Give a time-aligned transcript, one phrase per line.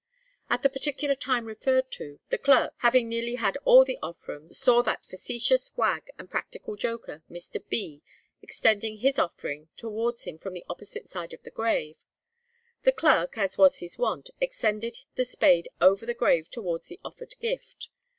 [0.49, 4.81] At the particular time referred to, the clerk, having nearly had all the offrwm, saw
[4.81, 7.61] that facetious wag and practical joker, Mr.
[7.69, 8.01] B.,
[8.41, 11.97] extending his offering towards him from the opposite side of the grave.
[12.81, 17.35] The clerk, as was his wont, extended the spade over the grave towards the offered
[17.39, 17.89] gift.